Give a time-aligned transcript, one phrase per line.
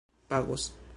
[0.29, 0.73] pagos